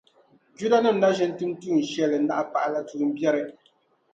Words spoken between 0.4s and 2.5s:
Judanim’ na ʒi n-tum shɛli n-naɣi